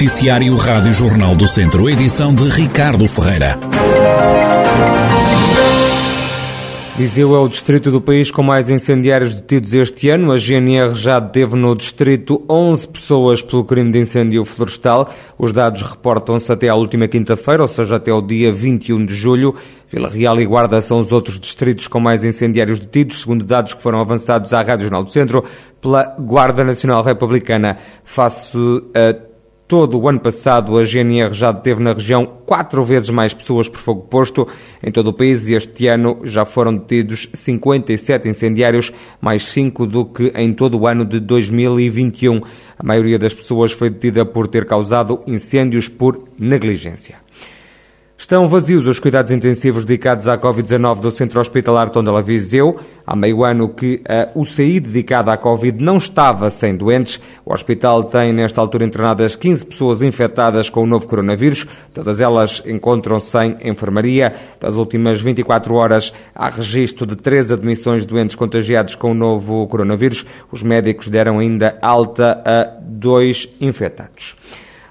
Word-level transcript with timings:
Noticiário 0.00 0.56
Rádio 0.56 0.94
Jornal 0.94 1.36
do 1.36 1.46
Centro, 1.46 1.86
edição 1.86 2.34
de 2.34 2.44
Ricardo 2.44 3.06
Ferreira. 3.06 3.58
Viseu 6.96 7.34
é 7.34 7.38
o 7.38 7.46
distrito 7.46 7.90
do 7.90 8.00
país 8.00 8.30
com 8.30 8.42
mais 8.42 8.70
incendiários 8.70 9.34
detidos 9.34 9.74
este 9.74 10.08
ano. 10.08 10.32
A 10.32 10.38
GNR 10.38 10.94
já 10.94 11.20
deteve 11.20 11.54
no 11.54 11.76
distrito 11.76 12.42
11 12.48 12.88
pessoas 12.88 13.42
pelo 13.42 13.62
crime 13.62 13.92
de 13.92 13.98
incêndio 13.98 14.42
florestal. 14.46 15.12
Os 15.38 15.52
dados 15.52 15.82
reportam-se 15.82 16.50
até 16.50 16.70
à 16.70 16.74
última 16.74 17.06
quinta-feira, 17.06 17.60
ou 17.60 17.68
seja, 17.68 17.96
até 17.96 18.10
o 18.10 18.22
dia 18.22 18.50
21 18.50 19.04
de 19.04 19.14
julho. 19.14 19.54
Vila 19.86 20.08
Real 20.08 20.40
e 20.40 20.46
Guarda 20.46 20.80
são 20.80 21.00
os 21.00 21.12
outros 21.12 21.38
distritos 21.38 21.86
com 21.86 22.00
mais 22.00 22.24
incendiários 22.24 22.80
detidos, 22.80 23.20
segundo 23.20 23.44
dados 23.44 23.74
que 23.74 23.82
foram 23.82 24.00
avançados 24.00 24.54
à 24.54 24.62
Rádio 24.62 24.84
Jornal 24.84 25.04
do 25.04 25.10
Centro 25.10 25.44
pela 25.78 26.04
Guarda 26.18 26.64
Nacional 26.64 27.02
Republicana. 27.02 27.76
Face 28.02 28.56
a 28.94 29.29
todo 29.70 30.00
o 30.00 30.08
ano 30.08 30.18
passado, 30.18 30.76
a 30.76 30.82
GNR 30.82 31.32
já 31.32 31.52
deteve 31.52 31.80
na 31.80 31.92
região 31.92 32.26
quatro 32.44 32.84
vezes 32.84 33.08
mais 33.08 33.32
pessoas 33.32 33.68
por 33.68 33.78
fogo 33.78 34.00
posto 34.00 34.48
em 34.82 34.90
todo 34.90 35.10
o 35.10 35.12
país 35.12 35.48
e 35.48 35.54
este 35.54 35.86
ano 35.86 36.18
já 36.24 36.44
foram 36.44 36.74
detidos 36.74 37.28
57 37.32 38.28
incendiários, 38.28 38.92
mais 39.20 39.44
cinco 39.44 39.86
do 39.86 40.04
que 40.04 40.32
em 40.34 40.52
todo 40.52 40.76
o 40.76 40.88
ano 40.88 41.04
de 41.04 41.20
2021. 41.20 42.40
A 42.76 42.82
maioria 42.82 43.16
das 43.16 43.32
pessoas 43.32 43.70
foi 43.70 43.90
detida 43.90 44.26
por 44.26 44.48
ter 44.48 44.66
causado 44.66 45.20
incêndios 45.24 45.86
por 45.86 46.24
negligência. 46.36 47.18
Estão 48.20 48.46
vazios 48.46 48.86
os 48.86 48.98
cuidados 48.98 49.32
intensivos 49.32 49.86
dedicados 49.86 50.28
à 50.28 50.36
Covid-19 50.36 51.00
do 51.00 51.10
Centro 51.10 51.40
Hospitalar 51.40 51.88
Tondela 51.88 52.20
Viseu. 52.20 52.78
Há 53.06 53.16
meio 53.16 53.42
ano 53.42 53.70
que 53.70 54.02
a 54.06 54.28
UCI 54.38 54.78
dedicada 54.78 55.32
à 55.32 55.38
Covid 55.38 55.82
não 55.82 55.96
estava 55.96 56.50
sem 56.50 56.76
doentes. 56.76 57.18
O 57.46 57.52
hospital 57.54 58.04
tem, 58.04 58.30
nesta 58.30 58.60
altura, 58.60 58.84
internadas 58.84 59.36
15 59.36 59.64
pessoas 59.64 60.02
infectadas 60.02 60.68
com 60.68 60.82
o 60.82 60.86
novo 60.86 61.06
coronavírus. 61.06 61.66
Todas 61.94 62.20
elas 62.20 62.62
encontram-se 62.66 63.38
em 63.38 63.56
enfermaria. 63.70 64.34
Das 64.60 64.76
últimas 64.76 65.18
24 65.22 65.74
horas, 65.74 66.12
há 66.34 66.50
registro 66.50 67.06
de 67.06 67.16
três 67.16 67.50
admissões 67.50 68.02
de 68.02 68.08
doentes 68.08 68.36
contagiados 68.36 68.94
com 68.94 69.12
o 69.12 69.14
novo 69.14 69.66
coronavírus. 69.66 70.26
Os 70.52 70.62
médicos 70.62 71.08
deram 71.08 71.38
ainda 71.38 71.78
alta 71.80 72.42
a 72.44 72.64
dois 72.82 73.48
infectados. 73.58 74.36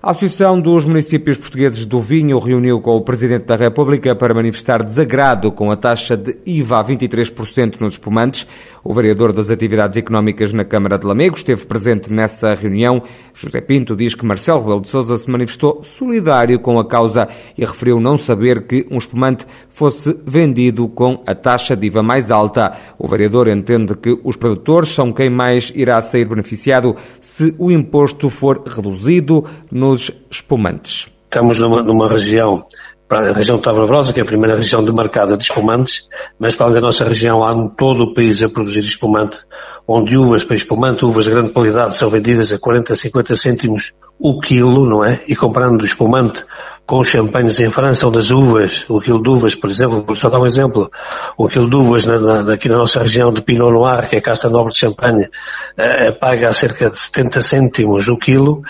A 0.01 0.11
Associação 0.11 0.61
dos 0.61 0.85
Municípios 0.85 1.35
Portugueses 1.35 1.85
do 1.85 1.99
Vinho 1.99 2.39
reuniu 2.39 2.79
com 2.79 2.95
o 2.95 3.01
Presidente 3.01 3.43
da 3.43 3.57
República 3.57 4.15
para 4.15 4.33
manifestar 4.33 4.81
desagrado 4.81 5.51
com 5.51 5.69
a 5.69 5.75
taxa 5.75 6.15
de 6.15 6.37
IVA 6.45 6.79
a 6.79 6.85
23% 6.85 7.81
nos 7.81 7.95
espumantes. 7.95 8.47
O 8.81 8.93
vereador 8.93 9.33
das 9.33 9.51
Atividades 9.51 9.97
Económicas 9.97 10.53
na 10.53 10.63
Câmara 10.63 10.97
de 10.97 11.05
Lamego 11.05 11.35
esteve 11.35 11.65
presente 11.65 12.13
nessa 12.13 12.53
reunião. 12.53 13.03
José 13.33 13.59
Pinto 13.59 13.93
diz 13.93 14.15
que 14.15 14.25
Marcelo 14.25 14.61
Rebelo 14.61 14.79
de 14.79 14.87
Sousa 14.87 15.17
se 15.17 15.29
manifestou 15.29 15.83
solidário 15.83 16.57
com 16.61 16.79
a 16.79 16.87
causa 16.87 17.27
e 17.57 17.65
referiu 17.65 17.99
não 17.99 18.17
saber 18.17 18.67
que 18.67 18.87
um 18.89 18.97
espumante 18.97 19.45
fosse 19.69 20.17
vendido 20.25 20.87
com 20.87 21.21
a 21.27 21.35
taxa 21.35 21.75
de 21.75 21.87
IVA 21.87 22.01
mais 22.01 22.31
alta. 22.31 22.71
O 22.97 23.05
vereador 23.05 23.49
entende 23.49 23.93
que 23.95 24.17
os 24.23 24.37
produtores 24.37 24.95
são 24.95 25.11
quem 25.11 25.29
mais 25.29 25.73
irá 25.75 26.01
sair 26.01 26.23
beneficiado 26.23 26.95
se 27.19 27.53
o 27.57 27.69
imposto 27.69 28.29
for 28.29 28.63
reduzido 28.65 29.43
nos 29.89 30.11
espumantes. 30.29 31.07
Estamos 31.25 31.59
numa, 31.59 31.81
numa 31.81 32.07
região 32.09 32.63
para 33.07 33.31
a 33.31 33.33
região 33.33 33.57
de 33.57 33.63
Tabra 33.63 33.87
que 34.13 34.19
é 34.19 34.23
a 34.23 34.25
primeira 34.25 34.55
região 34.55 34.83
demarcada 34.83 35.35
de 35.35 35.43
espumantes, 35.43 36.07
mas 36.39 36.55
para 36.55 36.75
da 36.75 36.81
nossa 36.81 37.03
região 37.05 37.43
há 37.43 37.53
todo 37.75 38.03
o 38.03 38.13
país 38.13 38.43
a 38.43 38.49
produzir 38.49 38.81
espumante, 38.81 39.39
onde 39.87 40.15
uvas 40.15 40.43
para 40.43 40.55
espumante, 40.55 41.03
uvas 41.03 41.25
de 41.25 41.31
grande 41.31 41.51
qualidade, 41.51 41.95
são 41.95 42.09
vendidas 42.11 42.51
a 42.51 42.59
40, 42.59 42.95
50 42.95 43.35
cêntimos 43.35 43.93
o 44.19 44.39
quilo, 44.39 44.87
não 44.87 45.03
é? 45.03 45.23
E 45.27 45.35
comprando 45.35 45.83
espumante 45.83 46.45
com 46.89 47.03
champanhes 47.03 47.59
em 47.59 47.69
França, 47.69 48.07
onde 48.07 48.17
as 48.17 48.31
uvas, 48.31 48.83
o 48.89 48.99
quilo 48.99 49.21
de 49.21 49.29
uvas, 49.29 49.53
por 49.53 49.69
exemplo, 49.69 50.03
vou 50.03 50.15
só 50.15 50.27
dar 50.27 50.39
um 50.39 50.45
exemplo, 50.47 50.89
o 51.37 51.47
quilo 51.47 51.69
de 51.69 51.75
uvas 51.75 52.07
na, 52.07 52.17
na, 52.17 52.53
aqui 52.55 52.67
na 52.67 52.79
nossa 52.79 52.99
região 52.99 53.31
de 53.31 53.43
Pinot 53.43 53.71
Noir, 53.71 54.09
que 54.09 54.15
é 54.15 54.17
a 54.17 54.21
casta 54.23 54.49
nobre 54.49 54.73
de 54.73 54.79
champanhe, 54.79 55.29
é, 55.77 56.11
paga 56.11 56.49
cerca 56.49 56.89
de 56.89 56.99
70 56.99 57.41
cêntimos 57.41 58.07
o 58.07 58.17
quilo, 58.17 58.63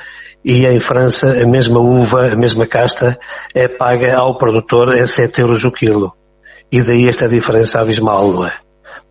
e 0.43 0.65
em 0.65 0.79
França 0.79 1.31
a 1.31 1.47
mesma 1.47 1.79
uva, 1.79 2.33
a 2.33 2.35
mesma 2.35 2.67
casta, 2.67 3.17
é 3.55 3.69
paga 3.69 4.19
ao 4.19 4.37
produtor 4.37 4.89
a 4.99 5.07
7 5.07 5.39
euros 5.39 5.63
o 5.63 5.71
quilo. 5.71 6.11
E 6.69 6.81
daí 6.81 7.07
esta 7.07 7.25
diferença 7.25 7.79
abismal, 7.79 8.33
não 8.33 8.45
é? 8.45 8.53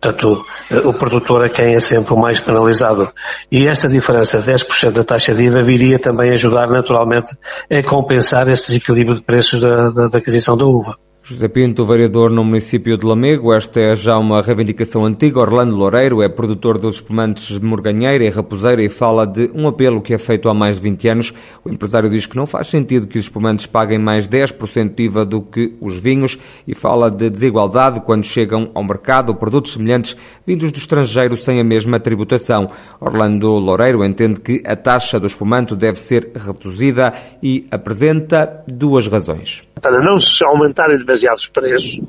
Portanto, 0.01 0.45
o 0.85 0.93
produtor 0.93 1.45
é 1.45 1.49
quem 1.49 1.75
é 1.75 1.79
sempre 1.79 2.13
o 2.13 2.17
mais 2.17 2.39
penalizado. 2.39 3.11
E 3.51 3.69
esta 3.69 3.87
diferença 3.89 4.39
de 4.39 4.51
10% 4.51 4.91
da 4.91 5.03
taxa 5.03 5.33
de 5.33 5.43
IVA 5.43 5.63
viria 5.63 5.99
também 5.99 6.31
ajudar 6.31 6.67
naturalmente 6.67 7.35
a 7.69 7.83
compensar 7.83 8.47
este 8.47 8.67
desequilíbrio 8.67 9.15
de 9.15 9.23
preços 9.23 9.59
da, 9.59 9.89
da, 9.89 10.07
da 10.07 10.17
aquisição 10.17 10.55
da 10.55 10.65
uva. 10.65 10.95
José 11.21 11.47
Pinto, 11.47 11.85
vereador 11.85 12.31
no 12.31 12.43
município 12.43 12.97
de 12.97 13.05
Lamego. 13.05 13.53
Esta 13.53 13.79
é 13.79 13.95
já 13.95 14.17
uma 14.17 14.41
reivindicação 14.41 15.05
antiga. 15.05 15.39
Orlando 15.39 15.75
Loureiro 15.75 16.23
é 16.23 16.29
produtor 16.29 16.79
dos 16.79 16.95
espumantes 16.95 17.59
de 17.59 17.63
Morganheira 17.63 18.23
e 18.23 18.29
Raposeira 18.29 18.81
e 18.81 18.89
fala 18.89 19.27
de 19.27 19.51
um 19.53 19.67
apelo 19.67 20.01
que 20.01 20.13
é 20.13 20.17
feito 20.17 20.49
há 20.49 20.53
mais 20.53 20.75
de 20.75 20.81
20 20.81 21.07
anos. 21.09 21.33
O 21.63 21.69
empresário 21.69 22.09
diz 22.09 22.25
que 22.25 22.37
não 22.37 22.47
faz 22.47 22.67
sentido 22.67 23.05
que 23.05 23.19
os 23.19 23.25
espumantes 23.25 23.65
paguem 23.65 23.99
mais 23.99 24.27
10% 24.27 24.95
de 24.95 25.03
IVA 25.03 25.25
do 25.25 25.41
que 25.41 25.75
os 25.81 25.99
vinhos 25.99 26.39
e 26.65 26.73
fala 26.73 27.11
de 27.11 27.29
desigualdade 27.29 27.99
quando 27.99 28.23
chegam 28.23 28.71
ao 28.73 28.83
mercado 28.83 29.35
produtos 29.35 29.73
semelhantes 29.73 30.17
vindos 30.47 30.71
do 30.71 30.77
estrangeiro 30.77 31.35
sem 31.37 31.59
a 31.59 31.63
mesma 31.63 31.99
tributação. 31.99 32.71
Orlando 32.99 33.49
Loureiro 33.49 34.03
entende 34.03 34.39
que 34.39 34.63
a 34.65 34.75
taxa 34.75 35.19
do 35.19 35.27
espumante 35.27 35.75
deve 35.75 35.99
ser 35.99 36.31
reduzida 36.33 37.13
e 37.43 37.67
apresenta 37.69 38.63
duas 38.67 39.05
razões 39.07 39.69
para 39.79 39.99
não 40.03 40.19
se 40.19 40.43
aumentarem 40.45 40.97
demasiado 41.09 41.37
os 41.37 41.47
preços, 41.47 41.99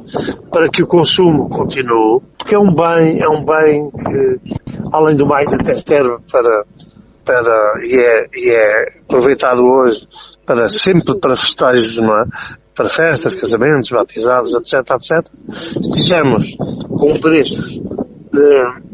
para 0.53 0.69
que 0.69 0.83
o 0.83 0.87
consumo 0.87 1.49
continue, 1.49 2.21
porque 2.37 2.55
é 2.55 2.59
um 2.59 2.75
bem, 2.75 3.21
é 3.21 3.29
um 3.29 3.45
bem 3.45 3.91
que, 3.91 4.61
além 4.93 5.17
do 5.17 5.27
mais, 5.27 5.51
até 5.53 5.75
serve 5.77 6.19
para, 6.31 6.65
para 7.25 7.83
e, 7.83 7.99
é, 7.99 8.27
e 8.35 8.51
é 8.51 9.01
aproveitado 9.03 9.63
hoje 9.63 10.07
para 10.45 10.69
sempre 10.69 11.19
para 11.19 11.35
festejos, 11.35 11.97
não 11.97 12.15
é? 12.15 12.25
para 12.75 12.89
festas, 12.89 13.35
casamentos, 13.35 13.91
batizados, 13.91 14.55
etc, 14.55 14.91
etc. 14.93 15.33
Estejamos 15.81 16.57
com 16.89 17.13
preços 17.21 17.79
de, 18.33 18.91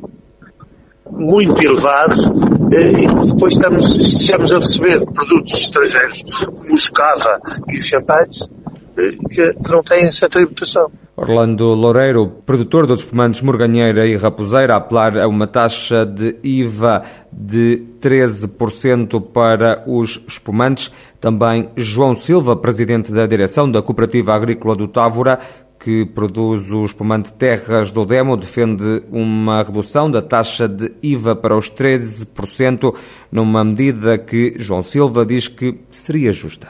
muito 1.11 1.63
elevados 1.63 2.21
eh, 2.73 3.05
e 3.05 3.31
depois 3.33 3.55
estamos, 3.55 3.95
estejamos 3.95 4.53
a 4.53 4.59
receber 4.59 5.05
produtos 5.07 5.55
estrangeiros 5.55 6.23
como 6.45 6.75
o 6.75 6.93
cava 6.93 7.41
e 7.69 7.77
os 7.77 7.85
champanhes 7.85 8.49
que, 9.31 9.55
não 9.69 9.83
têm 9.83 10.05
essa 10.05 10.29
tributação. 10.29 10.91
Orlando 11.17 11.67
Loureiro, 11.75 12.29
produtor 12.45 12.87
dos 12.87 13.01
espumantes 13.01 13.43
Morganheira 13.43 14.07
e 14.07 14.17
Raposeira, 14.17 14.75
a 14.75 14.77
apelar 14.79 15.17
a 15.19 15.29
uma 15.29 15.47
taxa 15.47 16.05
de 16.05 16.37
IVA 16.43 17.03
de 17.33 17.83
13% 18.01 19.21
para 19.33 19.83
os 19.87 20.23
espumantes. 20.27 20.93
Também 21.21 21.71
João 21.77 22.15
Silva, 22.15 22.57
presidente 22.57 23.13
da 23.13 23.27
direção 23.27 23.71
da 23.71 23.83
Cooperativa 23.83 24.35
Agrícola 24.35 24.77
do 24.77 24.89
Távora, 24.89 25.39
que 25.79 26.07
produz 26.07 26.71
o 26.71 26.85
espumante 26.85 27.33
Terras 27.35 27.91
do 27.91 28.05
Demo, 28.05 28.37
defende 28.37 29.03
uma 29.11 29.63
redução 29.63 30.11
da 30.11 30.23
taxa 30.23 30.67
de 30.67 30.93
IVA 31.03 31.37
para 31.37 31.57
os 31.57 31.71
13%, 31.71 32.95
numa 33.31 33.63
medida 33.63 34.19
que 34.19 34.55
João 34.59 34.83
Silva 34.83 35.25
diz 35.25 35.49
que 35.49 35.81
seria 35.91 36.33
justa. 36.33 36.69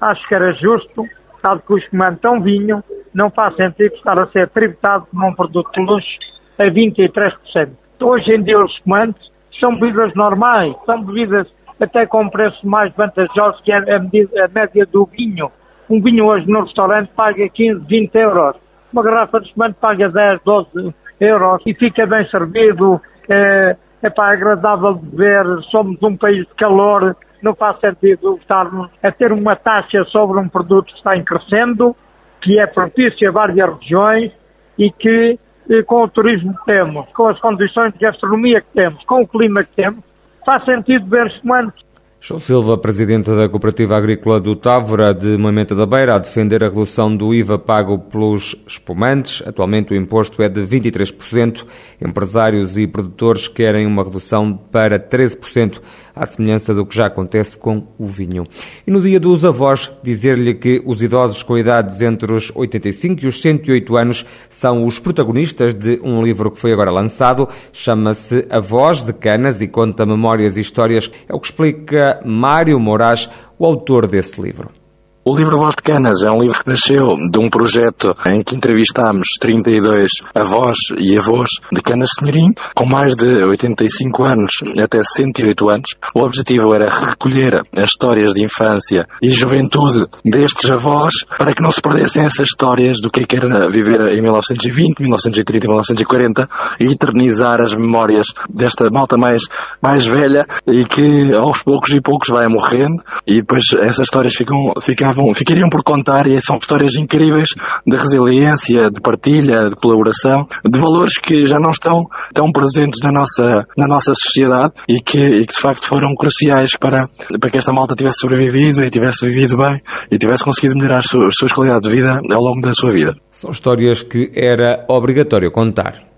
Acho 0.00 0.28
que 0.28 0.34
era 0.34 0.52
justo 0.54 1.06
sabe 1.42 1.60
que 1.66 1.72
o 1.72 1.78
espumante 1.78 2.20
tão 2.20 2.40
vinho 2.40 2.82
não 3.12 3.30
faz 3.30 3.54
sentido 3.56 3.94
estar 3.94 4.18
a 4.18 4.26
ser 4.28 4.48
tributado 4.48 5.06
como 5.10 5.26
um 5.26 5.34
produto 5.34 5.70
de 5.72 5.80
luxo 5.80 6.18
a 6.58 6.64
23%. 6.64 7.70
Hoje 8.00 8.34
em 8.34 8.42
dia 8.42 8.58
os 8.58 8.72
espumantes 8.72 9.30
são 9.60 9.78
bebidas 9.78 10.14
normais, 10.14 10.74
são 10.86 11.02
bebidas 11.04 11.46
até 11.80 12.06
com 12.06 12.28
preços 12.28 12.62
mais 12.62 12.94
vantajosos 12.94 13.60
que 13.62 13.72
a, 13.72 13.98
medida, 13.98 14.44
a 14.44 14.48
média 14.48 14.86
do 14.86 15.04
vinho. 15.06 15.50
Um 15.90 16.00
vinho 16.00 16.26
hoje 16.26 16.48
no 16.48 16.62
restaurante 16.64 17.10
paga 17.14 17.48
15, 17.48 17.84
20 17.86 18.14
euros. 18.14 18.56
Uma 18.92 19.02
garrafa 19.02 19.40
de 19.40 19.48
espumante 19.48 19.76
paga 19.80 20.08
10, 20.08 20.40
12 20.44 20.94
euros 21.20 21.62
e 21.66 21.74
fica 21.74 22.06
bem 22.06 22.26
servido. 22.28 23.00
É, 23.28 23.76
é 24.02 24.10
para 24.10 24.32
agradável 24.32 24.94
de 24.94 25.16
ver. 25.16 25.44
Somos 25.70 26.02
um 26.02 26.16
país 26.16 26.46
de 26.46 26.54
calor 26.54 27.16
não 27.42 27.54
faz 27.54 27.78
sentido 27.80 28.38
estarmos 28.40 28.90
a 29.02 29.10
ter 29.10 29.32
uma 29.32 29.56
taxa 29.56 30.04
sobre 30.04 30.38
um 30.38 30.48
produto 30.48 30.86
que 30.86 30.98
está 30.98 31.16
em 31.16 31.24
crescendo, 31.24 31.94
que 32.40 32.58
é 32.58 32.66
propício 32.66 33.28
a 33.28 33.32
várias 33.32 33.78
regiões 33.78 34.32
e 34.78 34.90
que, 34.90 35.38
eh, 35.70 35.82
com 35.82 36.04
o 36.04 36.08
turismo 36.08 36.56
que 36.58 36.64
temos, 36.64 37.06
com 37.12 37.28
as 37.28 37.38
condições 37.40 37.92
de 37.92 37.98
gastronomia 37.98 38.60
que 38.60 38.72
temos, 38.74 39.02
com 39.04 39.22
o 39.22 39.28
clima 39.28 39.64
que 39.64 39.74
temos, 39.74 40.02
faz 40.44 40.64
sentido 40.64 41.06
ver 41.06 41.26
espumantes 41.26 41.84
João 42.24 42.38
Silva, 42.38 42.78
presidente 42.78 43.28
da 43.34 43.48
Cooperativa 43.48 43.96
Agrícola 43.96 44.38
do 44.38 44.54
Távora 44.54 45.12
de 45.12 45.36
Moimenta 45.36 45.74
da 45.74 45.84
Beira, 45.84 46.14
a 46.14 46.18
defender 46.20 46.62
a 46.62 46.68
redução 46.68 47.16
do 47.16 47.34
IVA 47.34 47.58
pago 47.58 47.98
pelos 47.98 48.54
espumantes. 48.64 49.42
Atualmente 49.44 49.92
o 49.92 49.96
imposto 49.96 50.40
é 50.40 50.48
de 50.48 50.60
23%. 50.60 51.66
Empresários 52.00 52.78
e 52.78 52.86
produtores 52.86 53.48
querem 53.48 53.88
uma 53.88 54.04
redução 54.04 54.56
para 54.56 55.00
13%. 55.00 55.82
À 56.14 56.26
semelhança 56.26 56.74
do 56.74 56.84
que 56.84 56.94
já 56.94 57.06
acontece 57.06 57.56
com 57.56 57.86
o 57.98 58.06
vinho. 58.06 58.46
E 58.86 58.90
no 58.90 59.00
dia 59.00 59.18
dos 59.18 59.44
avós, 59.44 59.90
dizer-lhe 60.02 60.54
que 60.54 60.82
os 60.84 61.02
idosos 61.02 61.42
com 61.42 61.56
idades 61.56 62.02
entre 62.02 62.32
os 62.32 62.52
85 62.54 63.24
e 63.24 63.26
os 63.26 63.40
108 63.40 63.96
anos 63.96 64.26
são 64.48 64.86
os 64.86 64.98
protagonistas 64.98 65.74
de 65.74 66.00
um 66.02 66.22
livro 66.22 66.50
que 66.50 66.58
foi 66.58 66.72
agora 66.72 66.90
lançado, 66.90 67.48
chama-se 67.72 68.46
A 68.50 68.60
Voz 68.60 69.02
de 69.02 69.12
Canas 69.12 69.60
e 69.60 69.68
conta 69.68 70.06
memórias 70.06 70.56
e 70.56 70.60
histórias, 70.60 71.10
é 71.28 71.34
o 71.34 71.40
que 71.40 71.46
explica 71.46 72.20
Mário 72.24 72.78
Moraes, 72.78 73.28
o 73.58 73.66
autor 73.66 74.06
desse 74.06 74.40
livro. 74.40 74.81
O 75.24 75.36
livro 75.36 75.56
Voz 75.56 75.76
de 75.76 75.82
Canas 75.82 76.24
é 76.24 76.30
um 76.32 76.42
livro 76.42 76.58
que 76.58 76.68
nasceu 76.68 77.14
de 77.30 77.38
um 77.38 77.48
projeto 77.48 78.12
em 78.28 78.42
que 78.42 78.56
entrevistámos 78.56 79.36
32 79.38 80.14
avós 80.34 80.78
e 80.98 81.16
avós 81.16 81.60
de 81.70 81.80
Canas 81.80 82.14
Senhorim, 82.18 82.52
com 82.74 82.84
mais 82.84 83.14
de 83.14 83.44
85 83.44 84.24
anos 84.24 84.60
até 84.82 85.00
108 85.00 85.70
anos. 85.70 85.94
O 86.12 86.22
objetivo 86.22 86.74
era 86.74 86.90
recolher 86.90 87.62
as 87.76 87.90
histórias 87.90 88.34
de 88.34 88.42
infância 88.42 89.06
e 89.22 89.30
juventude 89.30 90.08
destes 90.24 90.68
avós 90.68 91.24
para 91.38 91.54
que 91.54 91.62
não 91.62 91.70
se 91.70 91.80
perdessem 91.80 92.24
essas 92.24 92.48
histórias 92.48 93.00
do 93.00 93.08
que 93.08 93.24
era 93.32 93.70
viver 93.70 94.02
em 94.08 94.20
1920, 94.20 95.02
1930 95.02 95.66
e 95.66 95.68
1940 95.68 96.48
e 96.80 96.92
eternizar 96.94 97.60
as 97.60 97.74
memórias 97.74 98.26
desta 98.50 98.90
malta 98.90 99.16
mais, 99.16 99.42
mais 99.80 100.04
velha 100.04 100.44
e 100.66 100.84
que 100.84 101.32
aos 101.32 101.62
poucos 101.62 101.90
e 101.92 102.00
poucos 102.00 102.28
vai 102.28 102.48
morrendo 102.48 103.00
e 103.24 103.36
depois 103.36 103.72
essas 103.74 104.06
histórias 104.06 104.34
ficam, 104.34 104.72
ficam 104.80 105.11
ficavam, 105.12 105.34
ficariam 105.34 105.68
por 105.68 105.82
contar 105.82 106.26
e 106.26 106.40
são 106.40 106.56
histórias 106.58 106.96
incríveis 106.96 107.50
de 107.86 107.96
resiliência, 107.96 108.90
de 108.90 109.00
partilha, 109.00 109.70
de 109.70 109.76
colaboração, 109.76 110.46
de 110.64 110.80
valores 110.80 111.18
que 111.18 111.46
já 111.46 111.58
não 111.58 111.70
estão 111.70 112.06
tão 112.32 112.50
presentes 112.50 113.00
na 113.02 113.12
nossa, 113.12 113.66
na 113.76 113.86
nossa 113.86 114.14
sociedade 114.14 114.72
e 114.88 115.00
que, 115.00 115.20
e 115.20 115.46
que 115.46 115.52
de 115.52 115.58
facto 115.58 115.86
foram 115.86 116.14
cruciais 116.14 116.76
para, 116.76 117.08
para 117.40 117.50
que 117.50 117.58
esta 117.58 117.72
malta 117.72 117.94
tivesse 117.94 118.20
sobrevivido 118.20 118.82
e 118.82 118.90
tivesse 118.90 119.26
vivido 119.26 119.56
bem 119.56 119.80
e 120.10 120.18
tivesse 120.18 120.44
conseguido 120.44 120.76
melhorar 120.76 120.98
as 120.98 121.06
suas, 121.06 121.28
as 121.28 121.36
suas 121.36 121.52
qualidades 121.52 121.88
de 121.88 121.94
vida 121.94 122.20
ao 122.30 122.40
longo 122.40 122.60
da 122.60 122.72
sua 122.72 122.92
vida. 122.92 123.14
São 123.30 123.50
histórias 123.50 124.02
que 124.02 124.30
era 124.34 124.84
obrigatório 124.88 125.50
contar 125.50 126.11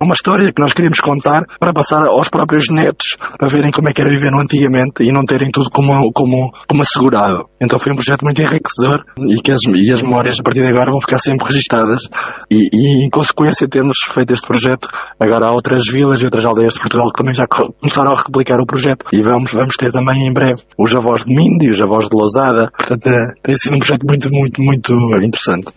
uma 0.00 0.14
história 0.14 0.52
que 0.52 0.60
nós 0.60 0.72
queríamos 0.72 0.98
contar 1.00 1.44
para 1.58 1.72
passar 1.72 2.06
aos 2.08 2.28
próprios 2.28 2.68
netos, 2.70 3.16
para 3.38 3.48
verem 3.48 3.70
como 3.70 3.88
é 3.88 3.92
que 3.92 4.00
era 4.00 4.10
viver 4.10 4.30
no 4.30 4.40
antigamente 4.40 5.04
e 5.04 5.12
não 5.12 5.24
terem 5.24 5.50
tudo 5.50 5.70
como, 5.70 6.10
como, 6.12 6.50
como 6.66 6.82
assegurado. 6.82 7.44
Então 7.60 7.78
foi 7.78 7.92
um 7.92 7.96
projeto 7.96 8.24
muito 8.24 8.40
enriquecedor 8.42 9.04
e 9.18 9.36
que 9.42 9.52
as, 9.52 9.60
e 9.76 9.92
as 9.92 10.02
memórias 10.02 10.40
a 10.40 10.42
partir 10.42 10.62
de 10.62 10.68
agora 10.68 10.90
vão 10.90 11.00
ficar 11.00 11.18
sempre 11.18 11.46
registadas 11.46 12.08
e, 12.50 12.68
e 12.72 13.06
em 13.06 13.10
consequência 13.10 13.68
termos 13.68 13.98
feito 14.02 14.32
este 14.32 14.46
projeto, 14.46 14.88
agora 15.18 15.46
há 15.46 15.52
outras 15.52 15.86
vilas 15.86 16.22
e 16.22 16.24
outras 16.24 16.44
aldeias 16.44 16.74
de 16.74 16.80
Portugal 16.80 17.12
que 17.12 17.18
também 17.18 17.34
já 17.34 17.44
começaram 17.46 18.12
a 18.12 18.22
replicar 18.22 18.58
o 18.58 18.66
projeto 18.66 19.06
e 19.12 19.22
vamos, 19.22 19.52
vamos 19.52 19.76
ter 19.76 19.92
também 19.92 20.26
em 20.26 20.32
breve 20.32 20.62
os 20.78 20.96
avós 20.96 21.24
de 21.24 21.34
Minde 21.34 21.66
e 21.66 21.70
os 21.70 21.80
avós 21.82 22.08
de 22.08 22.16
Lousada. 22.16 22.70
Portanto, 22.76 23.06
é, 23.06 23.34
tem 23.42 23.56
sido 23.56 23.76
um 23.76 23.78
projeto 23.78 24.06
muito, 24.06 24.30
muito, 24.32 24.62
muito 24.62 24.94
interessante. 25.26 25.72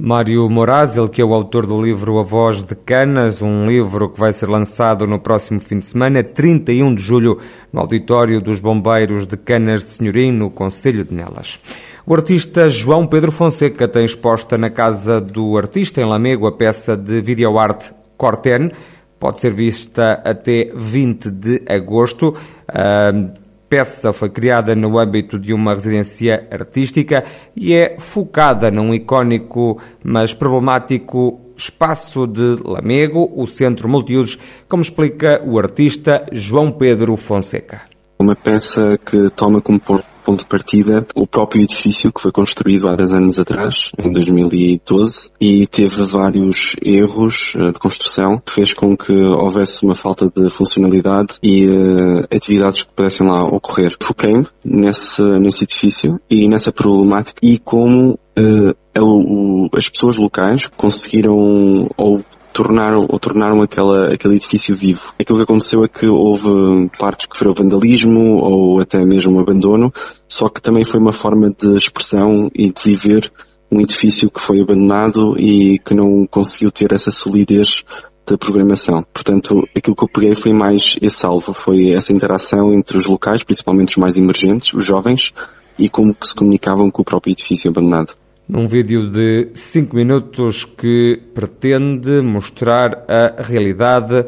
Mário 0.00 0.48
Moraes, 0.48 0.96
ele 0.96 1.08
que 1.08 1.20
é 1.20 1.24
o 1.24 1.34
autor 1.34 1.66
do 1.66 1.82
livro 1.82 2.20
A 2.20 2.22
Voz 2.22 2.62
de 2.62 2.76
Canas, 2.76 3.42
um 3.42 3.66
livro 3.66 4.08
que 4.08 4.20
vai 4.20 4.32
ser 4.32 4.48
lançado 4.48 5.08
no 5.08 5.18
próximo 5.18 5.58
fim 5.58 5.80
de 5.80 5.86
semana, 5.86 6.22
31 6.22 6.94
de 6.94 7.02
julho, 7.02 7.40
no 7.72 7.80
auditório 7.80 8.40
dos 8.40 8.60
Bombeiros 8.60 9.26
de 9.26 9.36
Canas 9.36 9.80
de 9.80 9.88
Senhorim, 9.88 10.30
no 10.30 10.50
Conselho 10.50 11.02
de 11.02 11.12
Nelas. 11.12 11.58
O 12.06 12.14
artista 12.14 12.70
João 12.70 13.08
Pedro 13.08 13.32
Fonseca 13.32 13.88
tem 13.88 14.04
exposta 14.04 14.56
na 14.56 14.70
Casa 14.70 15.20
do 15.20 15.58
Artista, 15.58 16.00
em 16.00 16.04
Lamego, 16.04 16.46
a 16.46 16.52
peça 16.52 16.96
de 16.96 17.20
videoarte 17.20 17.92
Corten. 18.16 18.70
Pode 19.18 19.40
ser 19.40 19.52
vista 19.52 20.22
até 20.24 20.70
20 20.76 21.28
de 21.28 21.62
agosto. 21.68 22.36
Uh, 22.70 23.47
peça 23.68 24.12
foi 24.12 24.30
criada 24.30 24.74
no 24.74 24.98
âmbito 24.98 25.38
de 25.38 25.52
uma 25.52 25.74
residência 25.74 26.48
artística 26.50 27.24
e 27.54 27.74
é 27.74 27.96
focada 27.98 28.70
num 28.70 28.94
icónico, 28.94 29.80
mas 30.02 30.32
problemático 30.32 31.40
espaço 31.56 32.26
de 32.26 32.56
Lamego, 32.64 33.30
o 33.34 33.46
centro 33.46 33.88
multiusos, 33.88 34.38
como 34.68 34.82
explica 34.82 35.42
o 35.44 35.58
artista 35.58 36.24
João 36.32 36.70
Pedro 36.70 37.16
Fonseca. 37.16 37.82
Uma 38.18 38.36
peça 38.36 38.98
que 39.04 39.28
toma 39.30 39.60
como 39.60 39.80
ponto 39.80 40.04
de 40.36 40.46
partida 40.46 41.06
o 41.14 41.26
próprio 41.26 41.62
edifício 41.62 42.12
que 42.12 42.20
foi 42.20 42.32
construído 42.32 42.88
há 42.88 42.96
10 42.96 43.12
anos 43.12 43.40
atrás, 43.40 43.90
em 43.98 44.12
2012, 44.12 45.30
e 45.40 45.66
teve 45.66 46.04
vários 46.06 46.74
erros 46.82 47.54
uh, 47.54 47.72
de 47.72 47.78
construção 47.78 48.40
que 48.44 48.52
fez 48.52 48.72
com 48.72 48.96
que 48.96 49.12
houvesse 49.12 49.84
uma 49.84 49.94
falta 49.94 50.30
de 50.34 50.50
funcionalidade 50.50 51.34
e 51.42 51.66
uh, 51.66 52.24
atividades 52.30 52.82
que 52.82 52.88
pudessem 52.94 53.26
lá 53.26 53.44
ocorrer. 53.44 53.96
Foquei-me 54.00 54.46
nesse, 54.64 55.22
nesse 55.22 55.64
edifício 55.64 56.20
e 56.30 56.48
nessa 56.48 56.72
problemática 56.72 57.40
e 57.42 57.58
como 57.58 58.12
uh, 58.14 59.68
as 59.76 59.88
pessoas 59.88 60.16
locais 60.16 60.66
conseguiram 60.76 61.88
ou 61.96 62.20
tornaram, 62.58 63.06
ou 63.08 63.20
tornaram 63.20 63.62
aquela, 63.62 64.12
aquele 64.12 64.34
edifício 64.34 64.74
vivo. 64.74 65.00
Aquilo 65.16 65.38
que 65.38 65.44
aconteceu 65.44 65.84
é 65.84 65.88
que 65.88 66.08
houve 66.08 66.90
partes 66.98 67.26
que 67.26 67.38
foram 67.38 67.54
vandalismo 67.54 68.36
ou 68.42 68.80
até 68.80 68.98
mesmo 69.04 69.38
abandono, 69.38 69.92
só 70.26 70.48
que 70.48 70.60
também 70.60 70.84
foi 70.84 70.98
uma 70.98 71.12
forma 71.12 71.50
de 71.50 71.76
expressão 71.76 72.50
e 72.52 72.72
de 72.72 72.82
viver 72.82 73.30
um 73.70 73.80
edifício 73.80 74.28
que 74.28 74.40
foi 74.40 74.60
abandonado 74.60 75.38
e 75.38 75.78
que 75.78 75.94
não 75.94 76.26
conseguiu 76.28 76.72
ter 76.72 76.92
essa 76.92 77.12
solidez 77.12 77.84
da 78.26 78.36
programação. 78.36 79.04
Portanto, 79.14 79.54
aquilo 79.76 79.94
que 79.94 80.04
eu 80.04 80.08
peguei 80.08 80.34
foi 80.34 80.52
mais 80.52 80.96
esse 81.00 81.24
alvo, 81.24 81.54
foi 81.54 81.92
essa 81.92 82.12
interação 82.12 82.72
entre 82.72 82.96
os 82.98 83.06
locais, 83.06 83.44
principalmente 83.44 83.90
os 83.90 83.98
mais 83.98 84.16
emergentes, 84.16 84.74
os 84.74 84.84
jovens, 84.84 85.32
e 85.78 85.88
como 85.88 86.12
que 86.12 86.26
se 86.26 86.34
comunicavam 86.34 86.90
com 86.90 87.02
o 87.02 87.04
próprio 87.04 87.30
edifício 87.30 87.70
abandonado 87.70 88.14
num 88.48 88.66
vídeo 88.66 89.10
de 89.10 89.50
5 89.54 89.94
minutos 89.94 90.64
que 90.64 91.20
pretende 91.34 92.22
mostrar 92.22 93.04
a 93.08 93.42
realidade 93.42 94.26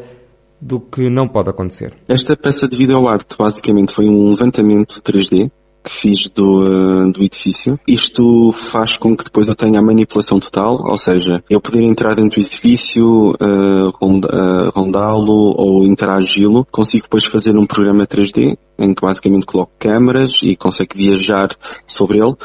do 0.61 0.79
que 0.79 1.09
não 1.09 1.27
pode 1.27 1.49
acontecer. 1.49 1.93
Esta 2.07 2.35
peça 2.35 2.67
de 2.67 2.77
videoarte 2.77 3.35
basicamente 3.37 3.93
foi 3.93 4.05
um 4.05 4.29
levantamento 4.29 5.01
3D 5.01 5.49
que 5.83 5.91
fiz 5.91 6.29
do, 6.29 6.59
uh, 6.59 7.11
do 7.11 7.23
edifício. 7.23 7.79
Isto 7.87 8.51
faz 8.51 8.97
com 8.97 9.15
que 9.15 9.23
depois 9.23 9.47
eu 9.47 9.55
tenha 9.55 9.79
a 9.79 9.83
manipulação 9.83 10.39
total, 10.39 10.77
ou 10.87 10.97
seja, 10.97 11.43
eu 11.49 11.59
poder 11.59 11.83
entrar 11.83 12.15
dentro 12.15 12.41
do 12.41 12.45
edifício, 12.45 13.31
uh, 13.31 13.91
rondá-lo 14.73 15.53
ou 15.57 15.85
interagi-lo. 15.85 16.65
Consigo 16.71 17.03
depois 17.03 17.25
fazer 17.25 17.57
um 17.57 17.65
programa 17.65 18.05
3D 18.05 18.57
em 18.79 18.93
que 18.93 19.01
basicamente 19.01 19.45
coloco 19.45 19.71
câmaras 19.77 20.41
e 20.43 20.55
consegue 20.55 20.97
viajar 20.97 21.49
sobre 21.85 22.17
ele 22.17 22.35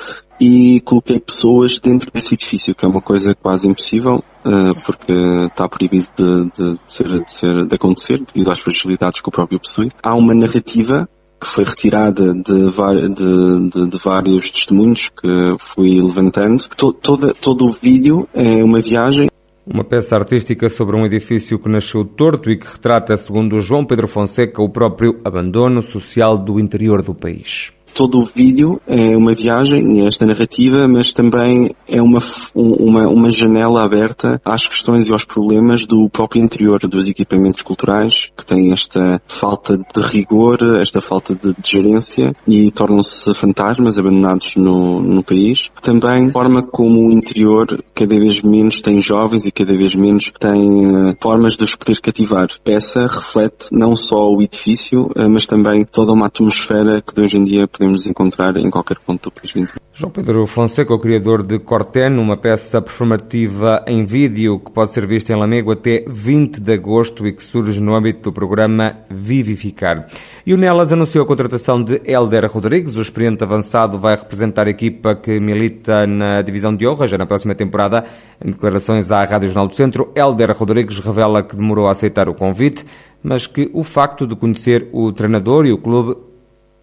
e 0.41 0.81
coloquei 0.83 1.19
pessoas 1.19 1.79
dentro 1.81 2.11
desse 2.13 2.35
edifício, 2.35 2.75
que 2.75 2.85
é 2.85 2.89
uma 2.89 3.01
coisa 3.01 3.35
quase 3.35 3.69
impossível, 3.69 4.23
uh, 4.45 4.83
porque 4.85 5.13
está 5.47 5.69
proibido 5.69 6.07
de, 6.15 6.45
de, 6.51 6.73
de, 6.75 6.93
ser, 6.93 7.09
de, 7.09 7.31
ser, 7.31 7.67
de 7.67 7.75
acontecer 7.75 8.19
devido 8.19 8.51
às 8.51 8.59
fragilidades 8.59 9.21
que 9.21 9.29
o 9.29 9.33
próprio 9.33 9.59
possui. 9.59 9.91
Há 10.03 10.15
uma 10.15 10.35
narrativa 10.35 11.09
que 11.41 11.47
foi 11.47 11.65
retirada 11.65 12.33
de, 12.33 12.43
de, 12.43 13.71
de, 13.71 13.91
de, 13.91 13.99
vários 14.03 14.51
testemunhos 14.51 15.09
que 15.09 15.57
fui 15.75 16.01
levantando. 16.01 16.65
Todo, 16.77 17.33
todo 17.35 17.67
o 17.67 17.73
vídeo 17.73 18.29
é 18.33 18.63
uma 18.63 18.81
viagem. 18.81 19.29
Uma 19.67 19.85
peça 19.85 20.17
artística 20.17 20.69
sobre 20.69 20.97
um 20.97 21.05
edifício 21.05 21.59
que 21.59 21.69
nasceu 21.69 22.05
torto 22.05 22.51
e 22.51 22.57
que 22.57 22.67
retrata, 22.67 23.17
segundo 23.17 23.59
João 23.59 23.85
Pedro 23.85 24.07
Fonseca, 24.07 24.63
o 24.63 24.71
próprio 24.71 25.21
abandono 25.25 25.83
social 25.83 26.39
do 26.39 26.61
interior 26.61 27.03
do 27.03 27.15
país 27.15 27.73
todo 27.97 28.19
o 28.19 28.25
vídeo 28.27 28.79
é 28.87 29.17
uma 29.17 29.35
viagem, 29.35 30.03
é 30.03 30.07
esta 30.07 30.27
narrativa, 30.27 30.87
mas 30.87 31.15
também 31.15 31.75
é 31.89 32.03
uma, 32.03 32.19
uma, 32.55 33.09
uma 33.09 33.31
janela 33.31 33.85
aberta 33.85 34.39
às 34.45 34.67
questões 34.67 35.07
e 35.07 35.13
aos 35.13 35.25
problemas 35.25 35.87
do 35.87 36.07
próprio 36.11 36.45
interior 36.45 36.79
dos 36.81 37.09
equipamentos 37.09 37.63
culturais, 37.63 38.31
que 38.37 38.45
têm 38.45 38.71
esta 38.71 39.21
falta 39.27 39.79
de 39.79 40.01
rigor, 40.03 40.59
esta 40.81 41.01
falta 41.01 41.35
de, 41.35 41.55
de 41.55 41.71
gerência 41.71 42.33
e 42.47 42.71
tornam-se 42.71 43.33
fantasmas 43.33 43.99
abandonados 43.99 44.55
no, 44.57 45.01
no 45.01 45.25
país. 45.25 45.71
Também 45.81 46.27
a 46.27 46.33
forma 46.33 46.67
como 46.67 47.09
o 47.09 47.13
interior 47.13 47.83
cada 47.95 48.15
vez 48.15 48.43
menos 48.43 48.83
tem 48.83 49.01
jovens 49.01 49.47
e 49.47 49.51
cada 49.51 49.73
vez 49.73 49.95
menos 49.95 50.31
tem 50.39 50.87
uh, 50.87 51.17
formas 51.21 51.57
de 51.57 51.65
os 51.65 51.75
poder 51.75 51.99
cativar. 52.01 52.49
Peça 52.63 53.01
reflete 53.01 53.69
não 53.73 53.97
só 53.97 54.29
o 54.29 54.43
edifício, 54.43 55.07
uh, 55.17 55.31
mas 55.31 55.47
também 55.47 55.87
toda 55.87 56.13
uma 56.13 56.27
atmosfera 56.27 57.01
que 57.01 57.15
de 57.15 57.23
hoje 57.23 57.39
em 57.39 57.45
dia 57.45 57.67
podemos 57.67 57.86
podemos 57.87 58.07
encontrar 58.07 58.57
em 58.57 58.69
qualquer 58.69 58.99
ponto 58.99 59.23
do 59.23 59.31
país 59.31 59.53
20. 59.53 59.71
João 59.93 60.11
Pedro 60.11 60.47
Fonseca, 60.47 60.93
o 60.93 60.99
criador 60.99 61.43
de 61.43 61.59
Corten, 61.59 62.19
uma 62.19 62.37
peça 62.37 62.83
performativa 62.83 63.83
em 63.87 64.05
vídeo 64.05 64.59
que 64.59 64.71
pode 64.71 64.91
ser 64.91 65.07
vista 65.07 65.33
em 65.33 65.37
Lamego 65.37 65.73
até 65.73 66.05
20 66.07 66.61
de 66.61 66.73
agosto 66.73 67.27
e 67.27 67.33
que 67.33 67.43
surge 67.43 67.81
no 67.81 67.95
âmbito 67.95 68.31
do 68.31 68.33
programa 68.33 68.97
Vivificar. 69.09 70.07
E 70.45 70.53
o 70.53 70.57
Nelas 70.57 70.93
anunciou 70.93 71.25
a 71.25 71.27
contratação 71.27 71.83
de 71.83 72.03
Helder 72.05 72.51
Rodrigues, 72.51 72.97
o 72.97 73.03
experiente 73.03 73.43
avançado 73.45 73.99
vai 73.99 74.17
representar 74.17 74.67
a 74.67 74.71
equipa 74.71 75.15
que 75.15 75.39
milita 75.41 76.07
na 76.07 76.43
divisão 76.43 76.75
de 76.75 76.87
honra 76.87 77.07
já 77.07 77.17
na 77.17 77.27
próxima 77.27 77.55
temporada. 77.55 78.05
Em 78.45 78.51
declarações 78.51 79.11
à 79.11 79.25
Rádio 79.25 79.49
Jornal 79.49 79.69
do 79.69 79.75
Centro, 79.75 80.13
Helder 80.15 80.55
Rodrigues 80.57 80.99
revela 80.99 81.43
que 81.43 81.57
demorou 81.57 81.89
a 81.89 81.93
aceitar 81.93 82.29
o 82.29 82.35
convite, 82.35 82.85
mas 83.23 83.47
que 83.47 83.71
o 83.73 83.83
facto 83.83 84.27
de 84.27 84.37
conhecer 84.37 84.89
o 84.93 85.11
treinador 85.13 85.65
e 85.65 85.73
o 85.73 85.79
clube 85.79 86.26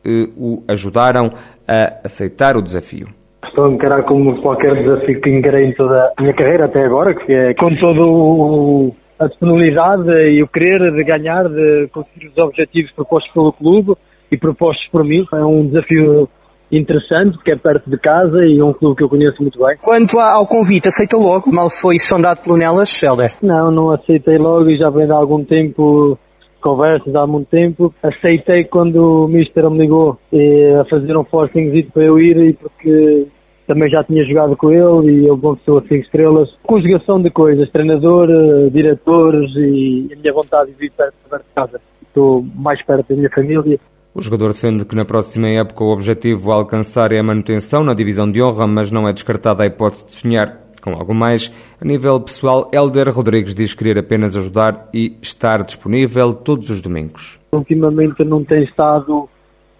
o 0.05 0.63
ajudaram 0.67 1.31
a 1.67 2.05
aceitar 2.05 2.55
o 2.57 2.61
desafio. 2.61 3.07
Estou 3.45 3.65
a 3.65 3.71
encarar 3.71 4.03
como 4.03 4.41
qualquer 4.41 4.75
desafio 4.75 5.21
que 5.21 5.29
encarei 5.29 5.65
em 5.65 5.73
toda 5.73 6.11
a 6.17 6.21
minha 6.21 6.33
carreira 6.33 6.65
até 6.65 6.83
agora, 6.83 7.13
que 7.13 7.31
é 7.31 7.53
com 7.53 7.75
todo 7.75 8.93
a 9.19 9.27
disponibilidade 9.27 10.09
e 10.09 10.41
o 10.41 10.47
querer 10.47 10.91
de 10.91 11.03
ganhar, 11.03 11.47
de 11.47 11.87
conseguir 11.93 12.27
os 12.27 12.37
objetivos 12.37 12.91
propostos 12.91 13.31
pelo 13.31 13.53
clube 13.53 13.93
e 14.31 14.37
propostos 14.37 14.87
por 14.87 15.03
mim. 15.03 15.25
É 15.31 15.45
um 15.45 15.67
desafio 15.67 16.27
interessante, 16.71 17.37
porque 17.37 17.51
é 17.51 17.55
perto 17.55 17.89
de 17.89 17.97
casa 17.97 18.43
e 18.43 18.59
é 18.59 18.63
um 18.63 18.73
clube 18.73 18.95
que 18.95 19.03
eu 19.03 19.09
conheço 19.09 19.41
muito 19.41 19.63
bem. 19.63 19.77
Quanto 19.83 20.19
ao 20.19 20.47
convite, 20.47 20.87
aceita 20.87 21.17
logo? 21.17 21.51
Mal 21.51 21.69
foi 21.69 21.99
sondado 21.99 22.41
pelo 22.41 22.57
Nelas, 22.57 23.01
Helder? 23.03 23.31
Não, 23.41 23.69
não 23.69 23.91
aceitei 23.91 24.37
logo 24.37 24.69
e 24.69 24.77
já 24.77 24.89
vem 24.89 25.05
de 25.05 25.11
algum 25.11 25.43
tempo 25.45 26.17
conversas 26.63 27.13
há 27.13 27.27
muito 27.27 27.47
tempo. 27.49 27.93
Aceitei 28.01 28.63
quando 28.63 29.25
o 29.25 29.27
Mister 29.27 29.69
me 29.69 29.79
ligou 29.79 30.17
eh, 30.31 30.79
a 30.79 30.85
fazer 30.85 31.15
um 31.15 31.23
forcing 31.25 31.69
para 31.93 32.03
eu 32.03 32.17
ir 32.17 32.37
e 32.37 32.53
porque 32.53 33.27
também 33.67 33.89
já 33.89 34.03
tinha 34.03 34.25
jogado 34.25 34.57
com 34.57 34.71
ele 34.71 35.11
e 35.11 35.19
ele 35.25 35.31
uma 35.31 35.55
pessoa 35.55 35.81
de 35.81 35.89
5 35.89 36.03
estrelas. 36.03 36.49
Conjugação 36.63 37.21
de 37.21 37.29
coisas, 37.29 37.69
treinador, 37.71 38.29
eh, 38.29 38.69
diretores 38.69 39.51
e 39.55 40.09
a 40.11 40.15
minha 40.19 40.33
vontade 40.33 40.71
de 40.71 40.77
vir 40.77 40.91
perto, 40.91 41.13
perto 41.29 41.43
de 41.43 41.53
casa. 41.53 41.81
Estou 42.07 42.45
mais 42.55 42.83
perto 42.83 43.09
da 43.09 43.15
minha 43.15 43.29
família. 43.29 43.79
O 44.15 44.21
jogador 44.21 44.49
defende 44.49 44.85
que 44.85 44.95
na 44.95 45.05
próxima 45.05 45.47
época 45.49 45.83
o 45.83 45.91
objetivo 45.91 46.51
a 46.51 46.55
alcançar 46.55 47.11
é 47.11 47.19
a 47.19 47.23
manutenção 47.23 47.83
na 47.83 47.95
divisão 47.95 48.31
de 48.31 48.41
honra, 48.41 48.67
mas 48.67 48.91
não 48.91 49.07
é 49.07 49.13
descartada 49.13 49.63
a 49.63 49.65
hipótese 49.65 50.05
de 50.05 50.13
sonhar 50.13 50.63
com 50.83 50.91
algo 50.91 51.13
mais, 51.13 51.51
a 51.81 51.85
nível 51.85 52.19
pessoal, 52.19 52.69
Helder 52.73 53.09
Rodrigues 53.09 53.55
diz 53.55 53.73
querer 53.73 53.97
apenas 53.97 54.35
ajudar 54.35 54.89
e 54.93 55.17
estar 55.21 55.63
disponível 55.63 56.33
todos 56.33 56.69
os 56.69 56.81
domingos. 56.81 57.39
Ultimamente 57.53 58.23
não 58.23 58.43
tem 58.43 58.63
estado 58.63 59.29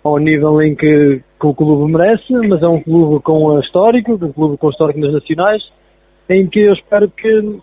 ao 0.04 0.18
nível 0.18 0.62
em 0.62 0.76
que, 0.76 1.22
que 1.40 1.48
o 1.48 1.54
clube 1.54 1.92
merece, 1.92 2.34
mas 2.48 2.62
é 2.62 2.68
um 2.68 2.82
clube 2.82 3.22
com 3.22 3.60
histórico, 3.60 4.14
um 4.14 4.32
clube 4.32 4.58
com 4.58 4.70
histórico 4.70 5.00
nas 5.00 5.14
nacionais, 5.14 5.62
em 6.30 6.48
que 6.48 6.60
eu 6.60 6.74
espero 6.74 7.10
que 7.10 7.60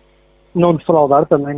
não 0.53 0.75
defraudar 0.75 1.25
também 1.27 1.57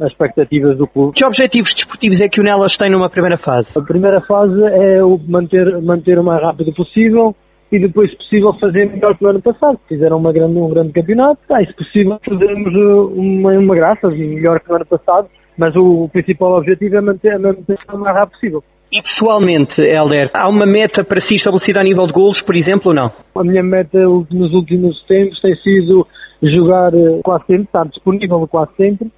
as 0.00 0.10
expectativas 0.10 0.76
do 0.76 0.86
clube. 0.86 1.14
Que 1.14 1.24
objetivos 1.24 1.72
desportivos 1.72 2.20
é 2.20 2.28
que 2.28 2.40
o 2.40 2.42
Nelas 2.42 2.76
tem 2.76 2.90
numa 2.90 3.08
primeira 3.08 3.38
fase? 3.38 3.70
A 3.78 3.82
primeira 3.82 4.20
fase 4.22 4.60
é 4.62 5.02
o 5.02 5.18
manter, 5.18 5.80
manter 5.80 6.18
o 6.18 6.24
mais 6.24 6.42
rápido 6.42 6.72
possível, 6.74 7.34
e 7.72 7.78
depois, 7.78 8.10
se 8.10 8.16
possível, 8.18 8.52
fazer 8.60 8.84
melhor 8.92 9.16
que 9.16 9.24
no 9.24 9.30
ano 9.30 9.40
passado. 9.40 9.80
Fizeram 9.88 10.18
uma 10.18 10.30
grande, 10.30 10.58
um 10.58 10.68
grande 10.68 10.92
campeonato. 10.92 11.40
Ah, 11.50 11.62
e 11.62 11.66
se 11.66 11.72
possível, 11.72 12.20
fazermos 12.22 12.74
uh, 12.74 13.06
uma, 13.18 13.52
uma 13.52 13.74
graça 13.74 14.08
melhor 14.08 14.60
que 14.60 14.68
no 14.68 14.76
ano 14.76 14.84
passado. 14.84 15.28
Mas 15.56 15.74
o, 15.74 16.04
o 16.04 16.08
principal 16.10 16.58
objetivo 16.58 16.96
é 16.96 17.00
manter, 17.00 17.38
manter 17.38 17.78
o 17.90 17.98
mais 17.98 18.14
rápido 18.14 18.32
possível. 18.34 18.64
E 18.92 19.00
pessoalmente, 19.00 19.80
Helder, 19.80 20.30
há 20.34 20.46
uma 20.50 20.66
meta 20.66 21.02
para 21.02 21.18
si 21.18 21.36
estabelecida 21.36 21.80
a 21.80 21.82
nível 21.82 22.04
de 22.04 22.12
golos, 22.12 22.42
por 22.42 22.54
exemplo, 22.54 22.90
ou 22.90 22.94
não? 22.94 23.10
A 23.34 23.42
minha 23.42 23.62
meta 23.62 23.98
nos 23.98 24.52
últimos 24.52 25.02
tempos 25.06 25.40
tem 25.40 25.56
sido 25.56 26.06
jogar 26.42 26.94
uh, 26.94 27.20
quase 27.24 27.46
sempre, 27.46 27.64
estar 27.64 27.86
disponível 27.86 28.46
quase 28.48 28.72
sempre, 28.76 29.10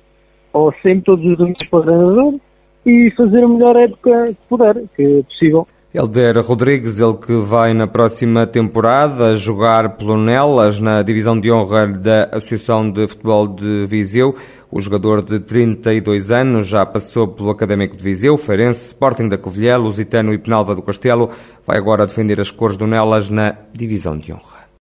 ou 0.53 0.73
sempre 0.75 1.01
todos 1.01 1.27
os 1.27 1.37
domingos 1.37 1.67
para 1.69 1.81
o 1.81 1.83
treinador, 1.83 2.35
e 2.87 3.11
fazer 3.17 3.43
a 3.43 3.49
melhor 3.49 3.75
época 3.75 4.25
que 4.27 4.47
puder, 4.49 4.75
que 4.95 5.03
é 5.03 5.23
possível. 5.25 5.67
Helder 5.97 6.41
Rodrigues, 6.45 6.99
ele 6.99 7.15
que 7.15 7.37
vai 7.37 7.73
na 7.73 7.87
próxima 7.87 8.49
temporada 8.49 9.37
jogar 9.37 9.91
pelo 9.91 10.19
Nelas 10.19 10.81
na 10.81 11.01
divisão 11.03 11.39
de 11.39 11.53
honra 11.53 11.87
da 11.87 12.25
Associação 12.33 12.91
de 12.91 13.07
Futebol 13.07 13.47
de 13.47 13.87
Viseu. 13.87 14.35
O 14.73 14.81
jogador 14.81 15.23
de 15.23 15.39
32 15.39 16.33
anos 16.33 16.67
já 16.67 16.85
passou 16.85 17.29
pelo 17.29 17.51
Académico 17.51 17.97
de 17.97 18.03
Viseu, 18.03 18.37
Feirense, 18.37 18.87
Sporting 18.87 19.29
da 19.29 19.39
Covilhã, 19.39 19.77
Lusitano 19.77 20.35
e 20.35 20.39
Penalva 20.39 20.75
do 20.75 20.83
Castelo. 20.83 21.31
Vai 21.65 21.79
agora 21.79 22.09
defender 22.09 22.41
as 22.41 22.51
cores 22.51 22.77
do 22.77 22.89
Nelas 22.89 23.31
na 23.31 23.55
divisão 23.73 24.19
de 24.19 24.33
honra. 24.33 24.54